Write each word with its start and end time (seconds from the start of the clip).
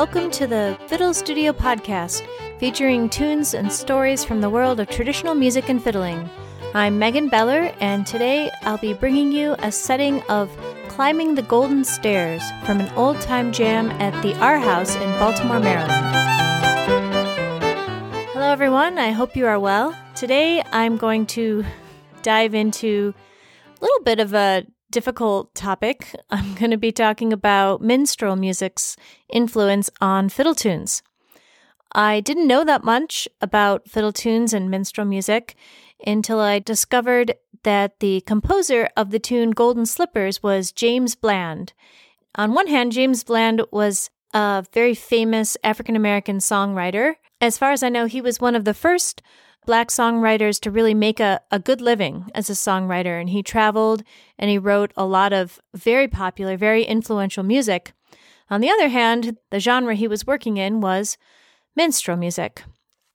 welcome 0.00 0.30
to 0.30 0.46
the 0.46 0.78
Fiddle 0.86 1.12
Studio 1.12 1.52
podcast, 1.52 2.26
featuring 2.58 3.10
tunes 3.10 3.52
and 3.52 3.70
stories 3.70 4.24
from 4.24 4.40
the 4.40 4.48
world 4.48 4.80
of 4.80 4.88
traditional 4.88 5.34
music 5.34 5.68
and 5.68 5.84
fiddling. 5.84 6.26
I'm 6.72 6.98
Megan 6.98 7.28
Beller, 7.28 7.70
and 7.80 8.06
today 8.06 8.50
I'll 8.62 8.78
be 8.78 8.94
bringing 8.94 9.30
you 9.30 9.56
a 9.58 9.70
setting 9.70 10.22
of 10.22 10.50
Climbing 10.88 11.34
the 11.34 11.42
Golden 11.42 11.84
Stairs 11.84 12.42
from 12.64 12.80
an 12.80 12.90
old 12.94 13.20
time 13.20 13.52
jam 13.52 13.90
at 14.00 14.18
the 14.22 14.34
R 14.38 14.58
House 14.58 14.96
in 14.96 15.10
Baltimore, 15.18 15.60
Maryland. 15.60 15.92
Hello, 18.32 18.50
everyone. 18.50 18.96
I 18.96 19.10
hope 19.10 19.36
you 19.36 19.44
are 19.44 19.60
well. 19.60 19.94
Today 20.14 20.62
I'm 20.72 20.96
going 20.96 21.26
to 21.36 21.62
dive 22.22 22.54
into 22.54 23.12
a 23.66 23.84
little 23.84 24.02
bit 24.02 24.18
of 24.18 24.32
a 24.32 24.64
difficult 24.90 25.54
topic. 25.54 26.14
I'm 26.30 26.54
going 26.58 26.70
to 26.70 26.76
be 26.76 26.92
talking 26.92 27.32
about 27.32 27.82
minstrel 27.82 28.36
music's 28.36 28.96
influence 29.28 29.90
on 30.00 30.28
fiddle 30.28 30.54
tunes. 30.54 31.02
I 31.92 32.20
didn't 32.20 32.46
know 32.46 32.64
that 32.64 32.84
much 32.84 33.28
about 33.40 33.88
fiddle 33.88 34.12
tunes 34.12 34.52
and 34.52 34.70
minstrel 34.70 35.06
music 35.06 35.56
until 36.06 36.40
I 36.40 36.60
discovered 36.60 37.34
that 37.62 38.00
the 38.00 38.20
composer 38.22 38.88
of 38.96 39.10
the 39.10 39.18
tune 39.18 39.50
Golden 39.50 39.86
Slippers 39.86 40.42
was 40.42 40.72
James 40.72 41.14
Bland. 41.14 41.72
On 42.36 42.54
one 42.54 42.68
hand, 42.68 42.92
James 42.92 43.24
Bland 43.24 43.62
was 43.70 44.08
a 44.32 44.64
very 44.72 44.94
famous 44.94 45.56
African 45.64 45.96
American 45.96 46.38
songwriter. 46.38 47.14
As 47.40 47.56
far 47.56 47.72
as 47.72 47.82
I 47.82 47.88
know, 47.88 48.06
he 48.06 48.20
was 48.20 48.40
one 48.40 48.54
of 48.54 48.64
the 48.64 48.74
first 48.74 49.22
black 49.66 49.88
songwriters 49.88 50.60
to 50.60 50.70
really 50.70 50.94
make 50.94 51.20
a, 51.20 51.40
a 51.50 51.58
good 51.58 51.80
living 51.80 52.30
as 52.34 52.50
a 52.50 52.54
songwriter. 52.54 53.20
And 53.20 53.30
he 53.30 53.42
traveled 53.42 54.02
and 54.38 54.50
he 54.50 54.58
wrote 54.58 54.92
a 54.96 55.04
lot 55.04 55.32
of 55.32 55.60
very 55.74 56.08
popular, 56.08 56.56
very 56.56 56.84
influential 56.84 57.42
music. 57.42 57.92
On 58.48 58.60
the 58.60 58.70
other 58.70 58.88
hand, 58.88 59.38
the 59.50 59.60
genre 59.60 59.94
he 59.94 60.08
was 60.08 60.26
working 60.26 60.56
in 60.56 60.80
was 60.80 61.16
minstrel 61.76 62.16
music. 62.16 62.64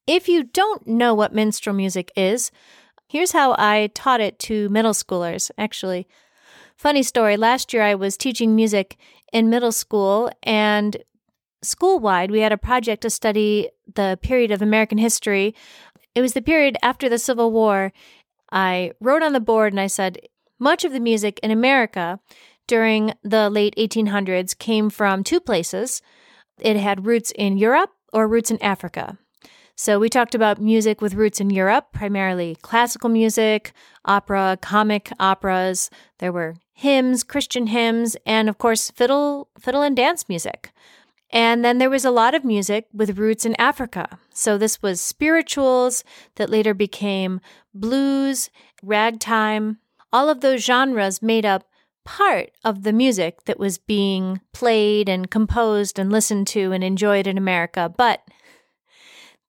If 0.08 0.30
you 0.30 0.44
don't 0.44 0.88
know 0.88 1.14
what 1.14 1.34
minstrel 1.34 1.76
music 1.76 2.12
is, 2.16 2.52
here's 3.08 3.32
how 3.32 3.56
I 3.58 3.90
taught 3.94 4.22
it 4.22 4.40
to 4.40 4.70
middle 4.70 4.94
schoolers. 4.94 5.52
Actually, 5.58 6.08
funny 6.78 7.04
story 7.04 7.38
last 7.38 7.74
year 7.74 7.84
I 7.84 7.96
was 7.96 8.18
teaching 8.18 8.56
music 8.56 8.98
in 9.34 9.50
middle 9.50 9.72
school, 9.72 10.32
and 10.44 10.96
school 11.64 12.00
wide, 12.00 12.32
we 12.32 12.40
had 12.40 12.54
a 12.54 12.58
project 12.58 13.02
to 13.02 13.10
study 13.10 13.70
the 13.96 14.20
period 14.22 14.52
of 14.52 14.62
American 14.62 14.98
history 14.98 15.56
it 16.16 16.22
was 16.22 16.34
the 16.34 16.42
period 16.42 16.78
after 16.82 17.10
the 17.10 17.20
Civil 17.20 17.52
War. 17.52 17.92
I 18.52 18.94
wrote 19.02 19.22
on 19.22 19.34
the 19.34 19.42
board 19.42 19.74
and 19.74 19.80
I 19.80 19.88
said, 19.88 20.18
much 20.58 20.86
of 20.86 20.94
the 20.94 21.02
music 21.02 21.40
in 21.44 21.52
America 21.52 22.20
during 22.68 23.14
the 23.22 23.50
late 23.50 23.76
1800s 23.76 24.58
came 24.58 24.90
from 24.90 25.24
two 25.24 25.42
places. 25.42 26.02
It 26.60 26.78
had 26.78 27.06
roots 27.06 27.32
in 27.36 27.58
Europe 27.58 27.92
or 28.14 28.30
roots 28.30 28.50
in 28.50 28.62
Africa. 28.64 29.18
So 29.76 30.00
we 30.00 30.08
talked 30.08 30.34
about 30.34 30.62
music 30.62 31.02
with 31.02 31.16
roots 31.16 31.42
in 31.42 31.50
Europe, 31.50 31.88
primarily 31.92 32.56
classical 32.62 33.10
music, 33.10 33.74
opera, 34.06 34.58
comic 34.62 35.12
operas. 35.20 35.90
There 36.20 36.32
were 36.32 36.56
hymns, 36.74 37.26
Christian 37.26 37.68
hymns, 37.68 38.16
and 38.26 38.48
of 38.48 38.58
course 38.58 38.90
fiddle 38.90 39.50
fiddle 39.60 39.82
and 39.82 39.98
dance 39.98 40.30
music. 40.30 40.72
And 41.36 41.66
then 41.66 41.80
there 41.80 41.90
was 41.90 42.06
a 42.06 42.12
lot 42.12 42.34
of 42.34 42.46
music 42.46 42.88
with 42.94 43.20
roots 43.20 43.46
in 43.46 43.60
Africa. 43.60 44.20
So 44.34 44.58
this 44.58 44.82
was 44.82 45.02
spirituals 45.02 46.06
that 46.36 46.50
later 46.50 46.74
became 46.74 47.42
blues, 47.74 48.50
ragtime. 48.82 49.80
All 50.14 50.30
of 50.30 50.40
those 50.40 50.64
genres 50.64 51.22
made 51.22 51.46
up 51.46 51.68
part 52.06 52.52
of 52.64 52.84
the 52.84 52.94
music 52.94 53.44
that 53.46 53.60
was 53.60 53.78
being 53.78 54.40
played 54.54 55.10
and 55.10 55.30
composed 55.30 56.00
and 56.00 56.10
listened 56.10 56.48
to 56.48 56.72
and 56.72 56.86
enjoyed 56.86 57.28
in 57.28 57.38
America. 57.38 57.94
But 57.96 58.22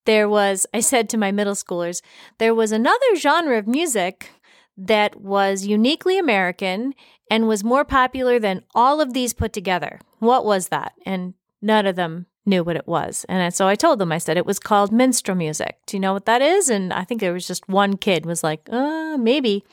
there 0.06 0.28
was, 0.28 0.66
I 0.74 0.80
said 0.80 1.08
to 1.10 1.16
my 1.16 1.30
middle 1.30 1.54
schoolers, 1.54 2.02
there 2.38 2.54
was 2.54 2.72
another 2.72 3.14
genre 3.14 3.58
of 3.58 3.68
music 3.68 4.30
that 4.76 5.20
was 5.20 5.66
uniquely 5.66 6.18
American 6.18 6.94
and 7.30 7.46
was 7.46 7.62
more 7.62 7.84
popular 7.84 8.40
than 8.40 8.64
all 8.74 9.00
of 9.00 9.12
these 9.12 9.32
put 9.32 9.52
together. 9.52 10.00
What 10.18 10.44
was 10.44 10.68
that? 10.68 10.92
And 11.04 11.34
none 11.62 11.86
of 11.86 11.96
them 11.96 12.26
knew 12.46 12.62
what 12.62 12.76
it 12.76 12.86
was. 12.86 13.26
And 13.28 13.52
so 13.52 13.66
I 13.66 13.74
told 13.74 13.98
them, 13.98 14.12
I 14.12 14.18
said 14.18 14.36
it 14.36 14.46
was 14.46 14.58
called 14.58 14.92
minstrel 14.92 15.36
music. 15.36 15.78
Do 15.86 15.96
you 15.96 16.00
know 16.00 16.12
what 16.12 16.26
that 16.26 16.42
is? 16.42 16.70
And 16.70 16.92
I 16.92 17.04
think 17.04 17.20
there 17.20 17.32
was 17.32 17.46
just 17.46 17.68
one 17.68 17.96
kid 17.96 18.24
was 18.24 18.44
like, 18.44 18.68
uh, 18.70 19.16
maybe. 19.18 19.64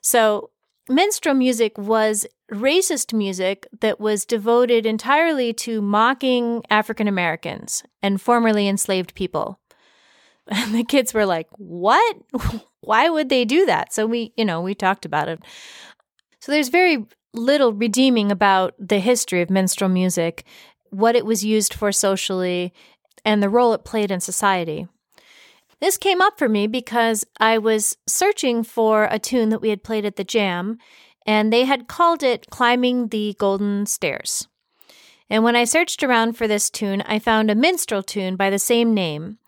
So 0.00 0.50
minstrel 0.88 1.34
music 1.34 1.78
was 1.78 2.26
racist 2.52 3.14
music 3.14 3.66
that 3.80 3.98
was 3.98 4.26
devoted 4.26 4.84
entirely 4.84 5.52
to 5.54 5.80
mocking 5.80 6.62
African 6.68 7.08
Americans 7.08 7.82
and 8.02 8.20
formerly 8.20 8.68
enslaved 8.68 9.14
people. 9.14 9.58
And 10.46 10.74
the 10.74 10.84
kids 10.84 11.14
were 11.14 11.24
like, 11.24 11.48
what? 11.52 12.16
Why 12.82 13.08
would 13.08 13.30
they 13.30 13.46
do 13.46 13.64
that? 13.64 13.94
So 13.94 14.04
we, 14.04 14.34
you 14.36 14.44
know, 14.44 14.60
we 14.60 14.74
talked 14.74 15.06
about 15.06 15.26
it. 15.26 15.40
So 16.40 16.52
there's 16.52 16.68
very 16.68 17.06
little 17.32 17.72
redeeming 17.72 18.30
about 18.30 18.74
the 18.78 18.98
history 18.98 19.40
of 19.40 19.48
minstrel 19.48 19.88
music 19.88 20.44
what 20.94 21.16
it 21.16 21.26
was 21.26 21.44
used 21.44 21.74
for 21.74 21.92
socially, 21.92 22.72
and 23.24 23.42
the 23.42 23.48
role 23.48 23.72
it 23.72 23.84
played 23.84 24.10
in 24.10 24.20
society. 24.20 24.86
This 25.80 25.96
came 25.98 26.22
up 26.22 26.38
for 26.38 26.48
me 26.48 26.66
because 26.66 27.24
I 27.40 27.58
was 27.58 27.96
searching 28.06 28.62
for 28.62 29.08
a 29.10 29.18
tune 29.18 29.48
that 29.50 29.60
we 29.60 29.70
had 29.70 29.82
played 29.82 30.04
at 30.04 30.16
the 30.16 30.24
jam, 30.24 30.78
and 31.26 31.52
they 31.52 31.64
had 31.64 31.88
called 31.88 32.22
it 32.22 32.46
Climbing 32.50 33.08
the 33.08 33.34
Golden 33.38 33.86
Stairs. 33.86 34.48
And 35.28 35.42
when 35.42 35.56
I 35.56 35.64
searched 35.64 36.02
around 36.02 36.36
for 36.36 36.46
this 36.46 36.70
tune, 36.70 37.02
I 37.02 37.18
found 37.18 37.50
a 37.50 37.54
minstrel 37.54 38.02
tune 38.02 38.36
by 38.36 38.50
the 38.50 38.58
same 38.58 38.94
name. 38.94 39.38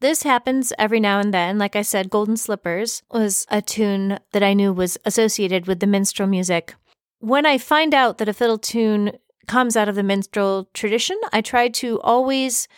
This 0.00 0.22
happens 0.22 0.72
every 0.78 1.00
now 1.00 1.20
and 1.20 1.32
then. 1.32 1.58
Like 1.58 1.74
I 1.74 1.82
said, 1.82 2.10
Golden 2.10 2.36
Slippers 2.36 3.02
was 3.10 3.46
a 3.50 3.62
tune 3.62 4.18
that 4.32 4.42
I 4.42 4.54
knew 4.54 4.72
was 4.72 4.98
associated 5.04 5.66
with 5.66 5.80
the 5.80 5.86
minstrel 5.86 6.28
music. 6.28 6.74
When 7.18 7.46
I 7.46 7.58
find 7.58 7.94
out 7.94 8.18
that 8.18 8.28
a 8.28 8.34
fiddle 8.34 8.58
tune 8.58 9.12
comes 9.46 9.76
out 9.76 9.88
of 9.88 9.94
the 9.94 10.02
minstrel 10.02 10.68
tradition, 10.74 11.18
I 11.32 11.40
try 11.40 11.68
to 11.68 12.00
always 12.00 12.68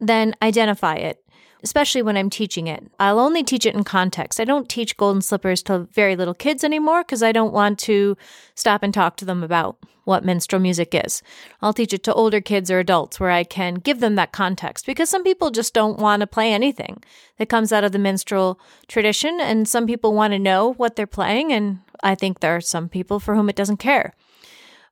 then 0.00 0.34
identify 0.42 0.94
it, 0.94 1.24
especially 1.62 2.02
when 2.02 2.16
I'm 2.16 2.30
teaching 2.30 2.66
it. 2.66 2.84
I'll 2.98 3.18
only 3.18 3.42
teach 3.42 3.66
it 3.66 3.74
in 3.74 3.84
context. 3.84 4.40
I 4.40 4.44
don't 4.44 4.68
teach 4.68 4.96
golden 4.96 5.22
slippers 5.22 5.62
to 5.64 5.88
very 5.92 6.16
little 6.16 6.34
kids 6.34 6.62
anymore 6.64 7.02
because 7.02 7.22
I 7.22 7.32
don't 7.32 7.52
want 7.52 7.78
to 7.80 8.16
stop 8.54 8.82
and 8.82 8.94
talk 8.94 9.16
to 9.16 9.24
them 9.24 9.42
about 9.42 9.78
what 10.04 10.24
minstrel 10.24 10.60
music 10.60 10.94
is. 10.94 11.22
I'll 11.60 11.74
teach 11.74 11.92
it 11.92 12.02
to 12.04 12.14
older 12.14 12.40
kids 12.40 12.70
or 12.70 12.78
adults 12.78 13.20
where 13.20 13.30
I 13.30 13.44
can 13.44 13.74
give 13.74 14.00
them 14.00 14.14
that 14.14 14.32
context 14.32 14.86
because 14.86 15.10
some 15.10 15.22
people 15.22 15.50
just 15.50 15.74
don't 15.74 15.98
want 15.98 16.20
to 16.20 16.26
play 16.26 16.50
anything 16.50 17.02
that 17.36 17.50
comes 17.50 17.72
out 17.72 17.84
of 17.84 17.92
the 17.92 17.98
minstrel 17.98 18.58
tradition 18.86 19.38
and 19.38 19.68
some 19.68 19.86
people 19.86 20.14
want 20.14 20.32
to 20.32 20.38
know 20.38 20.72
what 20.72 20.96
they're 20.96 21.06
playing 21.06 21.52
and 21.52 21.80
I 22.02 22.14
think 22.14 22.40
there 22.40 22.56
are 22.56 22.62
some 22.62 22.88
people 22.88 23.20
for 23.20 23.34
whom 23.34 23.50
it 23.50 23.56
doesn't 23.56 23.76
care. 23.76 24.14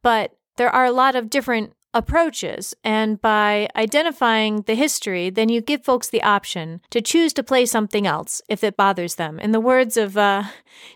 But 0.02 0.36
there 0.56 0.70
are 0.70 0.84
a 0.84 0.92
lot 0.92 1.14
of 1.16 1.30
different 1.30 1.72
approaches. 1.96 2.74
And 2.84 3.20
by 3.20 3.68
identifying 3.74 4.62
the 4.62 4.74
history, 4.74 5.30
then 5.30 5.48
you 5.48 5.62
give 5.62 5.82
folks 5.82 6.08
the 6.08 6.22
option 6.22 6.82
to 6.90 7.00
choose 7.00 7.32
to 7.32 7.42
play 7.42 7.64
something 7.64 8.06
else 8.06 8.42
if 8.48 8.62
it 8.62 8.76
bothers 8.76 9.14
them. 9.14 9.38
In 9.40 9.52
the 9.52 9.60
words 9.60 9.96
of 9.96 10.16
uh, 10.16 10.44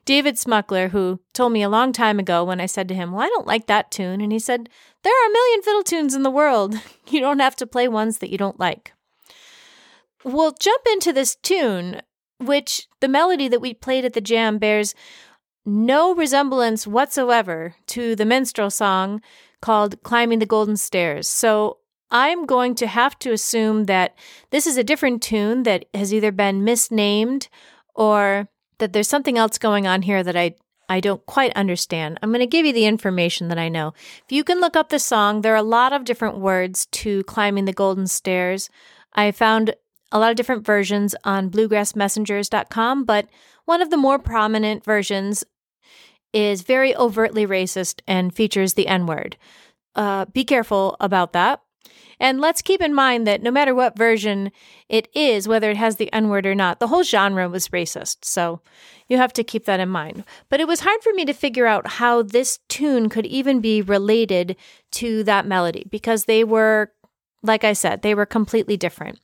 David 0.04 0.37
Smuckler, 0.37 0.91
who 0.91 1.21
told 1.32 1.53
me 1.53 1.62
a 1.62 1.71
long 1.71 1.93
time 1.93 2.19
ago 2.19 2.44
when 2.44 2.60
I 2.60 2.66
said 2.66 2.87
to 2.88 2.94
him, 2.94 3.12
Well, 3.12 3.22
I 3.22 3.28
don't 3.28 3.47
like 3.47 3.66
that 3.66 3.91
tune. 3.91 4.21
And 4.21 4.31
he 4.31 4.38
said, 4.38 4.69
There 5.03 5.12
are 5.12 5.31
a 5.31 5.32
million 5.32 5.62
fiddle 5.62 5.82
tunes 5.82 6.15
in 6.15 6.22
the 6.22 6.31
world. 6.31 6.77
You 7.10 7.19
don't 7.19 7.41
have 7.41 7.56
to 7.56 7.66
play 7.66 7.88
ones 7.88 8.19
that 8.19 8.31
you 8.31 8.38
don't 8.38 8.60
like. 8.60 8.92
We'll 10.22 10.53
jump 10.53 10.82
into 10.92 11.12
this 11.12 11.34
tune, 11.34 12.03
which 12.38 12.86
the 13.01 13.09
melody 13.09 13.48
that 13.48 13.60
we 13.60 13.74
played 13.74 14.04
at 14.04 14.12
the 14.12 14.21
jam 14.21 14.59
bears 14.59 14.95
no 15.66 16.15
resemblance 16.15 16.86
whatsoever 16.86 17.74
to 17.86 18.15
the 18.15 18.24
minstrel 18.24 18.71
song 18.71 19.21
called 19.60 20.03
Climbing 20.03 20.39
the 20.39 20.47
Golden 20.47 20.77
Stairs. 20.77 21.28
So 21.28 21.78
I'm 22.10 22.47
going 22.47 22.74
to 22.77 22.86
have 22.86 23.18
to 23.21 23.33
assume 23.33 23.84
that 23.84 24.16
this 24.51 24.66
is 24.66 24.77
a 24.77 24.84
different 24.84 25.22
tune 25.22 25.62
that 25.62 25.86
has 25.95 26.12
either 26.12 26.33
been 26.33 26.65
misnamed 26.65 27.48
or 27.95 28.48
that 28.78 28.92
there's 28.92 29.09
something 29.09 29.39
else 29.39 29.59
going 29.59 29.86
on 29.86 30.03
here 30.03 30.22
that 30.22 30.36
I 30.36 30.57
I 30.89 30.98
don't 30.98 31.24
quite 31.24 31.53
understand. 31.53 32.18
I'm 32.21 32.30
going 32.30 32.41
to 32.41 32.47
give 32.47 32.66
you 32.66 32.72
the 32.72 32.86
information 32.86 33.47
that 33.47 33.59
I 33.60 33.68
know. 33.68 33.95
If 34.24 34.33
you 34.33 34.42
can 34.42 34.60
look 34.60 34.74
up 34.74 34.89
the 34.89 34.98
song, 34.98 35.42
there 35.42 35.53
are 35.53 35.57
a 35.57 35.62
lot 35.62 35.92
of 35.92 36.04
different 36.04 36.39
words 36.39 36.86
to 36.86 37.22
Climbing 37.24 37.66
the 37.66 37.72
Golden 37.72 38.09
Stairs. 38.09 38.68
I 39.15 39.30
found 39.30 39.72
a 40.10 40.18
lot 40.18 40.30
of 40.30 40.36
different 40.36 40.66
versions 40.66 41.15
on 41.22 41.48
bluegrassmessengers.com, 41.48 43.04
but 43.04 43.28
one 43.66 43.80
of 43.80 43.91
the 43.91 43.97
more 43.97 44.18
prominent 44.18 44.84
versions 44.84 45.45
is 46.32 46.62
very 46.62 46.94
overtly 46.97 47.47
racist 47.47 48.00
and 48.06 48.34
features 48.34 48.74
the 48.74 48.86
N 48.86 49.06
word. 49.06 49.36
Uh, 49.94 50.27
be 50.27 50.44
careful 50.44 50.97
about 51.00 51.32
that. 51.32 51.60
And 52.21 52.38
let's 52.38 52.60
keep 52.60 52.82
in 52.82 52.94
mind 52.94 53.27
that 53.27 53.42
no 53.42 53.50
matter 53.50 53.74
what 53.74 53.97
version 53.97 54.53
it 54.91 55.09
is, 55.15 55.48
whether 55.48 55.71
it 55.71 55.78
has 55.78 55.97
the 55.97 56.12
N 56.12 56.28
word 56.28 56.44
or 56.47 56.54
not, 56.54 56.78
the 56.78 56.88
whole 56.88 57.03
genre 57.03 57.48
was 57.48 57.68
racist. 57.68 58.18
So 58.24 58.60
you 59.09 59.16
have 59.16 59.32
to 59.32 59.44
keep 59.44 59.65
that 59.65 59.80
in 59.80 59.88
mind. 59.88 60.24
But 60.50 60.60
it 60.60 60.68
was 60.68 60.80
hard 60.80 61.03
for 61.03 61.12
me 61.15 61.24
to 61.24 61.32
figure 61.32 61.66
out 61.66 61.92
how 61.92 62.22
this 62.22 62.59
tune 62.68 63.09
could 63.09 63.26
even 63.26 63.60
be 63.60 63.80
related 63.80 64.56
to 64.92 65.24
that 65.24 65.47
melody 65.47 65.86
because 65.91 66.26
they 66.26 66.44
were 66.44 66.92
like 67.42 67.65
I 67.65 67.72
said, 67.72 68.03
they 68.03 68.15
were 68.15 68.26
completely 68.26 68.76
different. 68.76 69.18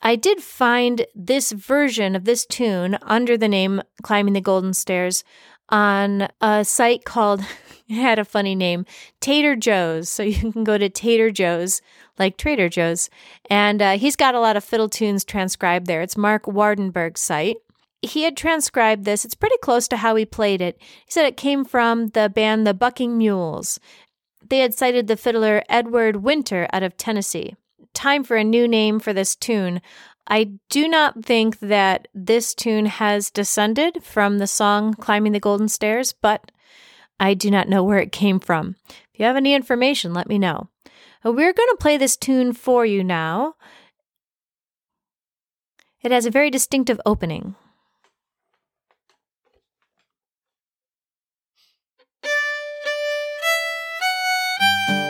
I 0.00 0.16
did 0.16 0.42
find 0.42 1.06
this 1.14 1.52
version 1.52 2.16
of 2.16 2.24
this 2.24 2.44
tune 2.44 2.98
under 3.02 3.36
the 3.36 3.48
name 3.48 3.82
Climbing 4.02 4.34
the 4.34 4.40
Golden 4.40 4.74
Stairs 4.74 5.22
on 5.68 6.28
a 6.40 6.64
site 6.64 7.04
called, 7.04 7.40
it 7.88 7.94
had 7.94 8.18
a 8.18 8.24
funny 8.24 8.54
name, 8.54 8.86
Tater 9.20 9.56
Joe's. 9.56 10.08
So 10.08 10.22
you 10.22 10.52
can 10.52 10.64
go 10.64 10.78
to 10.78 10.88
Tater 10.88 11.30
Joe's, 11.30 11.80
like 12.18 12.36
Trader 12.36 12.68
Joe's. 12.68 13.10
And 13.50 13.82
uh, 13.82 13.98
he's 13.98 14.16
got 14.16 14.34
a 14.34 14.40
lot 14.40 14.56
of 14.56 14.64
fiddle 14.64 14.88
tunes 14.88 15.24
transcribed 15.24 15.86
there. 15.86 16.02
It's 16.02 16.16
Mark 16.16 16.44
Wardenberg's 16.44 17.20
site. 17.20 17.56
He 18.02 18.22
had 18.22 18.36
transcribed 18.36 19.04
this. 19.04 19.24
It's 19.24 19.34
pretty 19.34 19.58
close 19.62 19.86
to 19.88 19.96
how 19.96 20.16
he 20.16 20.26
played 20.26 20.60
it. 20.60 20.76
He 20.80 21.10
said 21.10 21.24
it 21.24 21.36
came 21.36 21.64
from 21.64 22.08
the 22.08 22.28
band 22.28 22.66
The 22.66 22.74
Bucking 22.74 23.16
Mules. 23.16 23.78
They 24.48 24.58
had 24.58 24.74
cited 24.74 25.06
the 25.06 25.16
fiddler 25.16 25.62
Edward 25.68 26.16
Winter 26.16 26.66
out 26.72 26.82
of 26.82 26.96
Tennessee 26.96 27.54
time 27.94 28.24
for 28.24 28.36
a 28.36 28.44
new 28.44 28.66
name 28.66 28.98
for 29.00 29.12
this 29.12 29.36
tune. 29.36 29.80
I 30.26 30.52
do 30.70 30.88
not 30.88 31.24
think 31.24 31.58
that 31.60 32.08
this 32.14 32.54
tune 32.54 32.86
has 32.86 33.30
descended 33.30 34.04
from 34.04 34.38
the 34.38 34.46
song 34.46 34.94
Climbing 34.94 35.32
the 35.32 35.40
Golden 35.40 35.68
Stairs, 35.68 36.12
but 36.12 36.52
I 37.18 37.34
do 37.34 37.50
not 37.50 37.68
know 37.68 37.82
where 37.82 37.98
it 37.98 38.12
came 38.12 38.38
from. 38.40 38.76
If 38.88 39.20
you 39.20 39.24
have 39.24 39.36
any 39.36 39.54
information, 39.54 40.14
let 40.14 40.28
me 40.28 40.38
know. 40.38 40.68
Uh, 41.24 41.32
we're 41.32 41.52
going 41.52 41.68
to 41.70 41.76
play 41.78 41.96
this 41.96 42.16
tune 42.16 42.52
for 42.52 42.86
you 42.86 43.04
now. 43.04 43.54
It 46.02 46.10
has 46.10 46.26
a 46.26 46.30
very 46.30 46.50
distinctive 46.50 47.00
opening. 47.06 47.54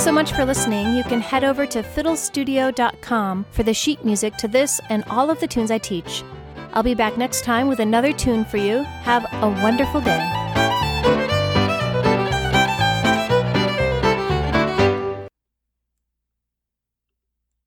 Thanks 0.00 0.08
so 0.08 0.12
much 0.12 0.32
for 0.32 0.46
listening. 0.46 0.94
You 0.94 1.04
can 1.04 1.20
head 1.20 1.44
over 1.44 1.66
to 1.66 1.82
fiddlestudio.com 1.82 3.44
for 3.50 3.62
the 3.62 3.74
sheet 3.74 4.02
music 4.02 4.34
to 4.36 4.48
this 4.48 4.80
and 4.88 5.04
all 5.10 5.28
of 5.28 5.38
the 5.40 5.46
tunes 5.46 5.70
I 5.70 5.76
teach. 5.76 6.24
I'll 6.72 6.82
be 6.82 6.94
back 6.94 7.18
next 7.18 7.44
time 7.44 7.68
with 7.68 7.80
another 7.80 8.14
tune 8.14 8.46
for 8.46 8.56
you. 8.56 8.82
Have 9.02 9.26
a 9.30 9.50
wonderful 9.62 10.00
day. 10.00 10.39